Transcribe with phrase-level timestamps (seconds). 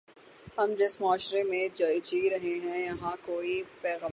[0.57, 4.09] ہم جس معاشرے میں جی رہے ہیں، یہاں کوئی پیغمبر ہے۔